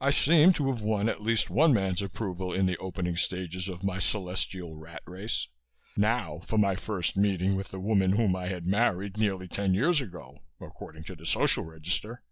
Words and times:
I 0.00 0.10
seemed 0.10 0.56
to 0.56 0.66
have 0.72 0.82
won 0.82 1.08
at 1.08 1.22
least 1.22 1.50
one 1.50 1.72
man's 1.72 2.02
approval 2.02 2.52
in 2.52 2.66
the 2.66 2.76
opening 2.78 3.14
stages 3.14 3.68
of 3.68 3.84
my 3.84 4.00
celestial 4.00 4.74
rat 4.74 5.02
race. 5.06 5.46
Now 5.96 6.40
for 6.44 6.58
my 6.58 6.74
first 6.74 7.16
meeting 7.16 7.54
with 7.54 7.68
the 7.68 7.78
woman 7.78 8.14
whom 8.16 8.34
I 8.34 8.48
had 8.48 8.66
married 8.66 9.16
nearly 9.16 9.46
ten 9.46 9.74
years 9.74 10.00
ago, 10.00 10.42
according 10.60 11.04
to 11.04 11.14
the 11.14 11.26
Social 11.26 11.62
Register. 11.62 12.24